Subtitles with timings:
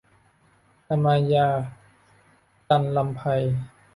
[0.89, 1.63] อมาญาส์-
[2.67, 3.21] จันทรำไพ